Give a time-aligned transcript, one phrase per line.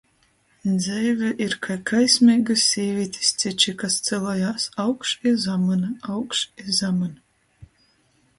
[0.83, 5.85] Dzeive ir kai kaismeigys sīvītis ciči, kas cylojās augš i zamyn,
[6.17, 7.15] augš i zamyn.